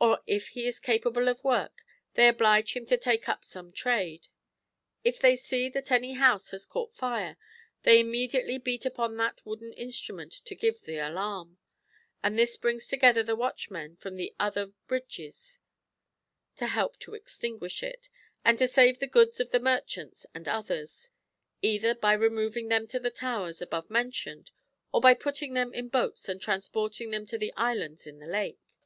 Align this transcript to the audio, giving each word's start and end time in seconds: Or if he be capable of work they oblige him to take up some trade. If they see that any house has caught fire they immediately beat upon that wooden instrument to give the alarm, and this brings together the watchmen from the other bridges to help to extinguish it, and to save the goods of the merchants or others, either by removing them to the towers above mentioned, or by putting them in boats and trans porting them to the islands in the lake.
Or 0.00 0.20
if 0.26 0.48
he 0.48 0.64
be 0.66 0.74
capable 0.82 1.28
of 1.28 1.44
work 1.44 1.84
they 2.14 2.26
oblige 2.26 2.72
him 2.72 2.86
to 2.86 2.96
take 2.96 3.28
up 3.28 3.44
some 3.44 3.70
trade. 3.70 4.26
If 5.04 5.20
they 5.20 5.36
see 5.36 5.68
that 5.68 5.92
any 5.92 6.14
house 6.14 6.48
has 6.48 6.66
caught 6.66 6.92
fire 6.92 7.36
they 7.84 8.00
immediately 8.00 8.58
beat 8.58 8.84
upon 8.84 9.16
that 9.18 9.46
wooden 9.46 9.72
instrument 9.74 10.32
to 10.32 10.56
give 10.56 10.80
the 10.80 10.98
alarm, 10.98 11.58
and 12.20 12.36
this 12.36 12.56
brings 12.56 12.88
together 12.88 13.22
the 13.22 13.36
watchmen 13.36 13.94
from 13.94 14.16
the 14.16 14.34
other 14.40 14.72
bridges 14.88 15.60
to 16.56 16.66
help 16.66 16.98
to 16.98 17.14
extinguish 17.14 17.80
it, 17.84 18.10
and 18.44 18.58
to 18.58 18.66
save 18.66 18.98
the 18.98 19.06
goods 19.06 19.38
of 19.38 19.52
the 19.52 19.60
merchants 19.60 20.26
or 20.34 20.42
others, 20.50 21.10
either 21.62 21.94
by 21.94 22.12
removing 22.14 22.66
them 22.70 22.88
to 22.88 22.98
the 22.98 23.08
towers 23.08 23.62
above 23.62 23.88
mentioned, 23.88 24.50
or 24.90 25.00
by 25.00 25.14
putting 25.14 25.54
them 25.54 25.72
in 25.72 25.88
boats 25.88 26.28
and 26.28 26.42
trans 26.42 26.68
porting 26.68 27.12
them 27.12 27.24
to 27.24 27.38
the 27.38 27.54
islands 27.56 28.04
in 28.04 28.18
the 28.18 28.26
lake. 28.26 28.76